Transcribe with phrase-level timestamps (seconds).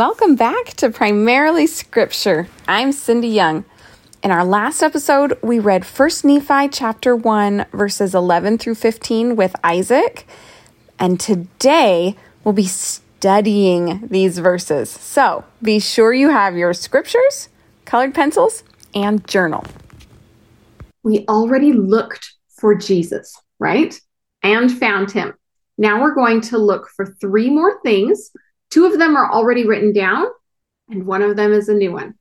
[0.00, 2.48] welcome back to Primarily Scripture.
[2.66, 3.66] I'm Cindy Young.
[4.22, 9.54] In our last episode, we read 1 Nephi chapter 1, verses 11 through 15 with
[9.62, 10.26] Isaac.
[10.98, 14.88] And today, we'll be studying these verses.
[14.88, 17.50] So be sure you have your scriptures,
[17.84, 19.66] colored pencils, and journal.
[21.02, 24.00] We already looked for Jesus, right?
[24.42, 25.34] And found him.
[25.76, 28.30] Now we're going to look for three more things.
[28.70, 30.26] Two of them are already written down,
[30.88, 32.14] and one of them is a new one.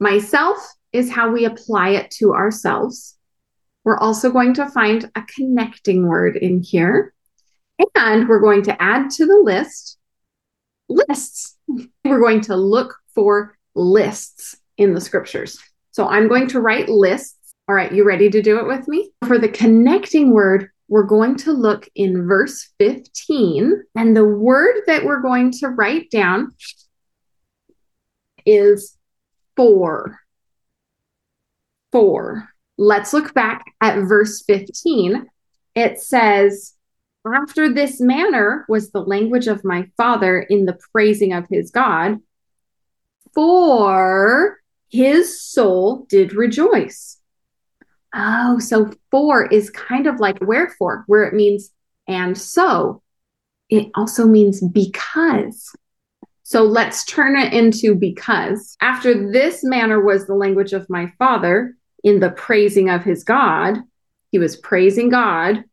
[0.00, 0.58] Myself
[0.92, 3.16] is how we apply it to ourselves.
[3.84, 7.14] We're also going to find a connecting word in here.
[7.94, 9.98] And we're going to add to the list
[10.88, 11.56] lists.
[12.04, 15.58] We're going to look for lists in the scriptures.
[15.92, 17.36] So I'm going to write lists.
[17.68, 19.10] All right, you ready to do it with me?
[19.26, 25.04] For the connecting word, we're going to look in verse 15, and the word that
[25.04, 26.54] we're going to write down
[28.46, 28.96] is
[29.54, 30.18] for.
[31.92, 32.48] For.
[32.78, 35.26] Let's look back at verse 15.
[35.74, 36.74] It says,
[37.26, 42.18] After this manner was the language of my father in the praising of his God,
[43.34, 47.17] for his soul did rejoice
[48.14, 51.70] Oh, so for is kind of like wherefore, where it means
[52.06, 53.02] and so.
[53.68, 55.70] It also means because.
[56.42, 58.76] So let's turn it into because.
[58.80, 63.78] After this manner was the language of my father in the praising of his God.
[64.30, 65.64] He was praising God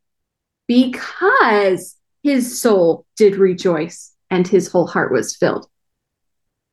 [0.68, 5.68] because his soul did rejoice and his whole heart was filled.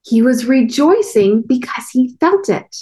[0.05, 2.75] He was rejoicing because he felt it.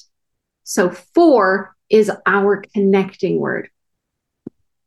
[0.65, 3.69] So for is our connecting word.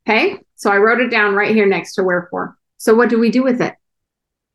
[0.06, 2.56] Okay, so I wrote it down right here next to wherefore.
[2.78, 3.74] So, what do we do with it?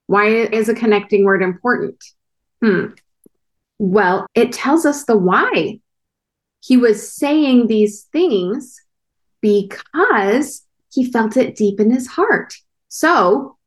[0.08, 2.04] Why is a connecting word important?
[2.62, 2.88] Hmm.
[3.78, 5.80] Well, it tells us the why.
[6.62, 8.82] He was saying these things
[9.42, 12.54] because he felt it deep in his heart.
[12.90, 13.58] So,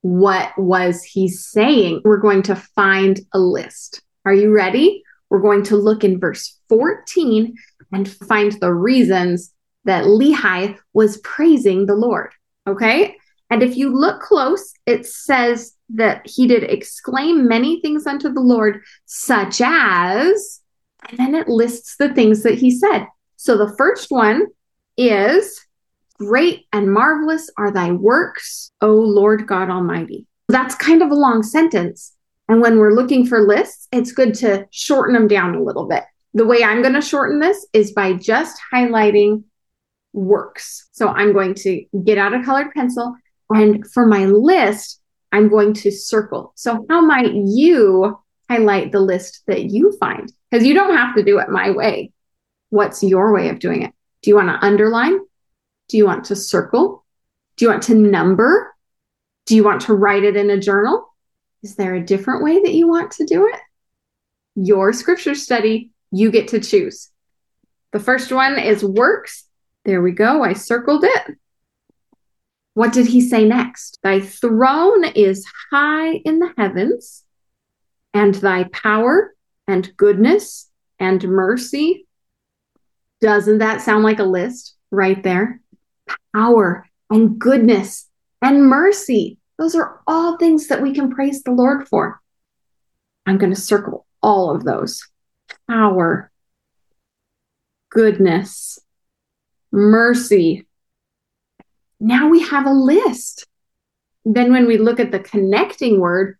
[0.00, 2.02] what was he saying?
[2.04, 4.02] We're going to find a list.
[4.24, 5.02] Are you ready?
[5.32, 7.56] We're going to look in verse 14
[7.90, 9.54] and find the reasons
[9.86, 12.32] that Lehi was praising the Lord.
[12.66, 13.16] Okay.
[13.48, 18.42] And if you look close, it says that he did exclaim many things unto the
[18.42, 20.60] Lord, such as,
[21.08, 23.06] and then it lists the things that he said.
[23.36, 24.48] So the first one
[24.98, 25.58] is,
[26.18, 30.26] Great and marvelous are thy works, O Lord God Almighty.
[30.50, 32.12] That's kind of a long sentence.
[32.48, 36.04] And when we're looking for lists, it's good to shorten them down a little bit.
[36.34, 39.44] The way I'm going to shorten this is by just highlighting
[40.12, 40.88] works.
[40.92, 43.14] So I'm going to get out a colored pencil
[43.50, 46.52] and for my list, I'm going to circle.
[46.56, 50.30] So how might you highlight the list that you find?
[50.50, 52.12] Because you don't have to do it my way.
[52.70, 53.92] What's your way of doing it?
[54.22, 55.18] Do you want to underline?
[55.88, 57.04] Do you want to circle?
[57.56, 58.74] Do you want to number?
[59.46, 61.11] Do you want to write it in a journal?
[61.62, 63.60] Is there a different way that you want to do it?
[64.54, 67.10] Your scripture study you get to choose.
[67.92, 69.44] The first one is works.
[69.84, 70.42] There we go.
[70.42, 71.36] I circled it.
[72.74, 73.98] What did he say next?
[74.02, 77.24] Thy throne is high in the heavens,
[78.14, 79.34] and thy power
[79.66, 82.06] and goodness and mercy.
[83.20, 85.60] Doesn't that sound like a list right there?
[86.34, 88.08] Power and goodness
[88.40, 89.38] and mercy.
[89.62, 92.20] Those are all things that we can praise the Lord for.
[93.26, 95.06] I'm going to circle all of those
[95.70, 96.32] power,
[97.88, 98.80] goodness,
[99.70, 100.66] mercy.
[102.00, 103.46] Now we have a list.
[104.24, 106.38] Then, when we look at the connecting word,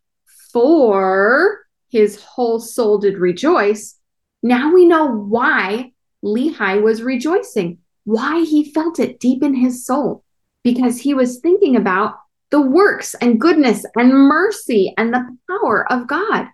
[0.53, 1.61] for
[1.91, 4.01] his whole soul did rejoice,
[4.43, 5.93] now we know why
[6.25, 10.25] Lehi was rejoicing, why he felt it deep in his soul,
[10.65, 12.17] because he was thinking about
[12.53, 16.47] the works and goodness and mercy and the power of God.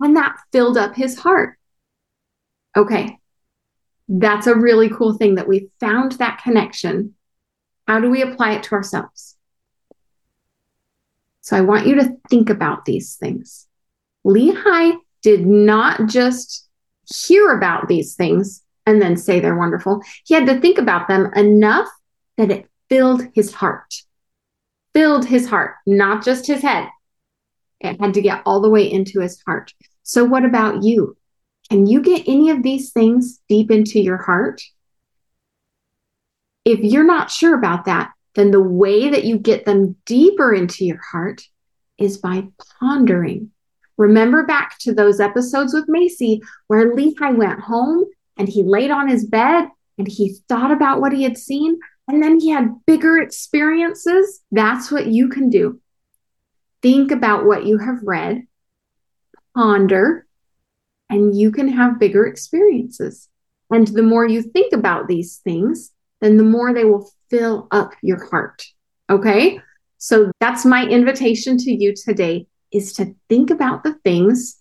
[0.00, 1.58] And that filled up his heart.
[2.76, 3.18] Okay,
[4.08, 7.14] that's a really cool thing that we found that connection.
[7.86, 9.36] How do we apply it to ourselves?
[11.40, 13.66] So I want you to think about these things.
[14.24, 16.68] Lehi did not just
[17.12, 20.00] hear about these things and then say they're wonderful.
[20.24, 21.88] He had to think about them enough
[22.36, 23.94] that it filled his heart.
[24.94, 26.88] Filled his heart, not just his head.
[27.80, 29.74] It had to get all the way into his heart.
[30.02, 31.16] So, what about you?
[31.70, 34.62] Can you get any of these things deep into your heart?
[36.64, 40.84] If you're not sure about that, then the way that you get them deeper into
[40.84, 41.42] your heart
[41.98, 42.44] is by
[42.80, 43.50] pondering,
[43.96, 48.04] Remember back to those episodes with Macy where Lehi went home
[48.36, 49.68] and he laid on his bed
[49.98, 54.42] and he thought about what he had seen and then he had bigger experiences.
[54.50, 55.80] That's what you can do.
[56.82, 58.46] Think about what you have read,
[59.56, 60.26] ponder,
[61.08, 63.28] and you can have bigger experiences.
[63.70, 65.90] And the more you think about these things,
[66.20, 68.62] then the more they will fill up your heart.
[69.08, 69.60] Okay?
[69.98, 74.60] So that's my invitation to you today is to think about the things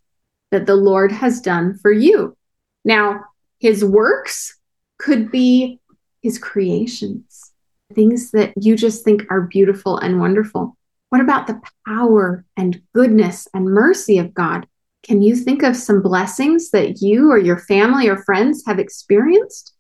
[0.52, 2.38] that the Lord has done for you.
[2.86, 3.22] Now,
[3.60, 4.58] his works
[5.00, 5.80] could be
[6.24, 7.52] his creations,
[7.94, 10.76] things that you just think are beautiful and wonderful.
[11.10, 14.66] What about the power and goodness and mercy of God?
[15.04, 19.76] Can you think of some blessings that you or your family or friends have experienced?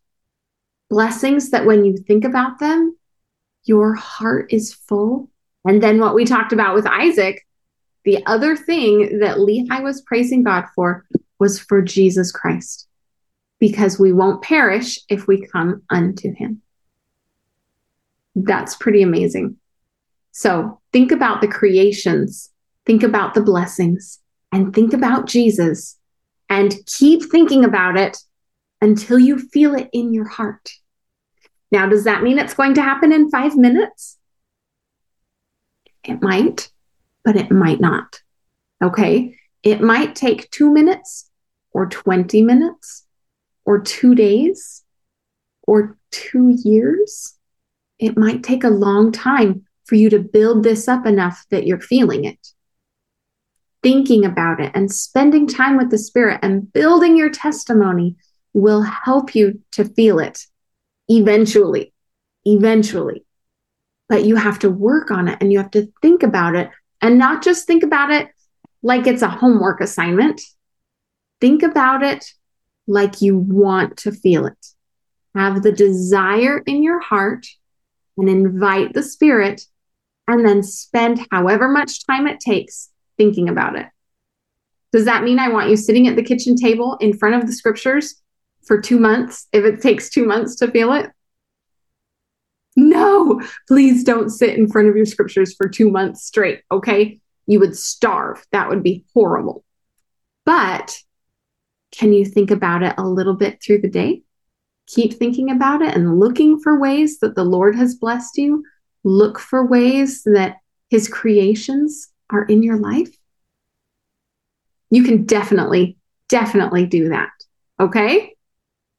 [0.89, 2.95] Blessings that when you think about them,
[3.63, 5.31] your heart is full.
[5.65, 7.41] And then what we talked about with Isaac,
[8.03, 11.05] the other thing that Lehi was praising God for
[11.39, 12.87] was for Jesus Christ,
[13.63, 16.61] because we won't perish if we come unto him.
[18.35, 19.55] That's pretty amazing.
[20.33, 22.51] So think about the creations,
[22.85, 24.19] think about the blessings,
[24.51, 25.97] and think about Jesus,
[26.49, 28.17] and keep thinking about it
[28.81, 30.69] until you feel it in your heart.
[31.71, 34.17] Now, does that mean it's going to happen in five minutes?
[36.03, 36.69] It might,
[37.23, 38.19] but it might not.
[38.83, 39.37] Okay.
[39.63, 41.31] It might take two minutes
[41.71, 43.02] or 20 minutes
[43.65, 44.83] or two days
[45.63, 47.35] or two years.
[47.99, 51.79] It might take a long time for you to build this up enough that you're
[51.79, 52.47] feeling it.
[53.81, 58.15] Thinking about it and spending time with the Spirit and building your testimony
[58.53, 60.45] will help you to feel it
[61.09, 61.93] eventually.
[62.45, 63.25] Eventually
[64.09, 66.69] but you have to work on it and you have to think about it
[67.01, 68.29] and not just think about it
[68.83, 70.39] like it's a homework assignment.
[71.41, 72.23] Think about it
[72.87, 74.65] like you want to feel it.
[75.35, 77.47] Have the desire in your heart
[78.17, 79.61] and invite the spirit
[80.27, 83.87] and then spend however much time it takes thinking about it.
[84.91, 87.53] Does that mean I want you sitting at the kitchen table in front of the
[87.53, 88.21] scriptures
[88.63, 91.09] for two months if it takes two months to feel it?
[92.75, 96.61] No, please don't sit in front of your scriptures for two months straight.
[96.71, 97.19] Okay.
[97.45, 98.45] You would starve.
[98.51, 99.63] That would be horrible.
[100.45, 100.97] But
[101.93, 104.23] can you think about it a little bit through the day?
[104.87, 108.65] Keep thinking about it and looking for ways that the Lord has blessed you.
[109.03, 110.57] Look for ways that
[110.89, 113.15] his creations are in your life.
[114.89, 115.97] You can definitely,
[116.29, 117.29] definitely do that.
[117.79, 118.35] Okay.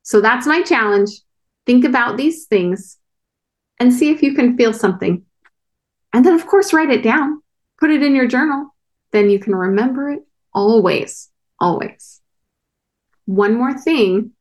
[0.03, 1.11] So that's my challenge.
[1.67, 2.99] Think about these things
[3.81, 5.25] and see if you can feel something.
[6.13, 7.43] And then, of course, write it down,
[7.79, 8.75] put it in your journal.
[9.11, 12.21] Then you can remember it always, always.
[13.27, 14.33] One more thing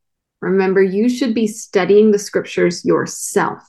[0.42, 3.64] remember, you should be studying the scriptures yourself,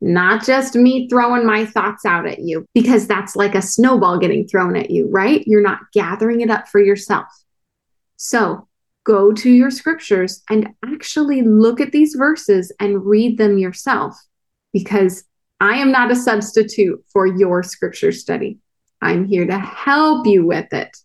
[0.00, 4.46] not just me throwing my thoughts out at you, because that's like a snowball getting
[4.46, 5.44] thrown at you, right?
[5.46, 7.26] You're not gathering it up for yourself.
[8.16, 8.66] So,
[9.04, 14.14] go to your scriptures and actually look at these verses and read them yourself
[14.72, 15.24] because
[15.58, 18.58] I am not a substitute for your scripture study.
[19.00, 20.96] I'm here to help you with it,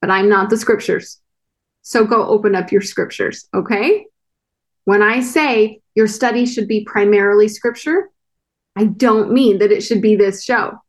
[0.00, 1.20] but I'm not the scriptures.
[1.88, 4.04] So go open up your scriptures, okay?
[4.84, 8.10] When I say your study should be primarily scripture,
[8.76, 10.82] I don't mean that it should be this show.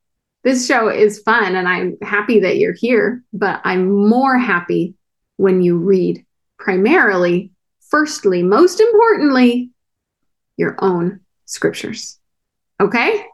[0.43, 4.95] This show is fun and I'm happy that you're here, but I'm more happy
[5.37, 6.25] when you read
[6.57, 9.69] primarily, firstly, most importantly,
[10.57, 12.19] your own scriptures.
[12.81, 13.25] Okay?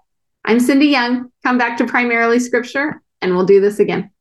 [0.46, 1.32] I'm Cindy Young.
[1.44, 4.12] Come back to Primarily Scripture and we'll do this again.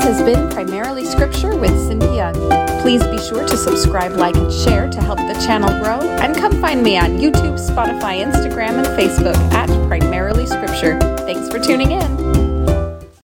[0.00, 2.32] This has been Primarily Scripture with Cindy Young.
[2.80, 6.00] Please be sure to subscribe, like, and share to help the channel grow.
[6.20, 10.98] And come find me on YouTube, Spotify, Instagram, and Facebook at Primarily Scripture.
[11.18, 12.29] Thanks for tuning in.